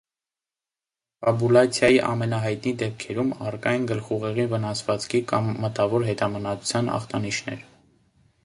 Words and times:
Կոնֆաբուլացիայի 1.25 1.99
ամենահայտնի 2.07 2.73
դեպքերում 2.79 3.29
առկա 3.49 3.75
են 3.81 3.85
գլխուղեղի 3.93 4.47
վնասվածքի 4.55 5.23
կամ 5.33 5.53
մտավոր 5.67 6.07
հետամնացության 6.11 6.91
ախտանիշներ։ 6.99 7.63